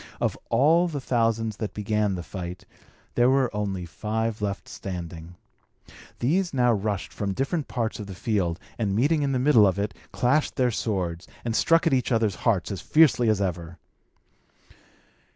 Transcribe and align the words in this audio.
Of 0.19 0.35
all 0.49 0.87
the 0.87 0.99
thousands 0.99 1.57
that 1.57 1.75
began 1.75 2.15
the 2.15 2.23
fight, 2.23 2.65
there 3.13 3.29
were 3.29 3.55
only 3.55 3.85
five 3.85 4.41
left 4.41 4.67
standing. 4.67 5.35
These 6.17 6.55
now 6.55 6.73
rushed 6.73 7.13
from 7.13 7.35
different 7.35 7.67
parts 7.67 7.99
of 7.99 8.07
the 8.07 8.15
field, 8.15 8.59
and, 8.79 8.95
meeting 8.95 9.21
in 9.21 9.31
the 9.31 9.37
middle 9.37 9.67
of 9.67 9.77
it, 9.77 9.93
clashed 10.11 10.55
their 10.55 10.71
swords, 10.71 11.27
and 11.45 11.55
struck 11.55 11.85
at 11.85 11.93
each 11.93 12.11
other's 12.11 12.33
hearts 12.49 12.71
as 12.71 12.81
fiercely 12.81 13.29
as 13.29 13.39
ever. 13.39 13.77